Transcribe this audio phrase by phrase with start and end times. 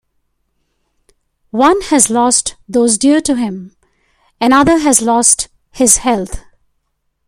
[1.51, 3.75] One has lost those dear to him,
[4.39, 6.39] another has lost his health.